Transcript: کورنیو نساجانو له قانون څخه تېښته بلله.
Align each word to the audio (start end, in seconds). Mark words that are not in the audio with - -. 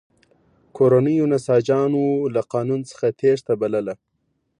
کورنیو 0.77 1.25
نساجانو 1.33 2.03
له 2.33 2.41
قانون 2.53 2.79
څخه 2.91 3.05
تېښته 3.19 3.53
بلله. 3.61 3.95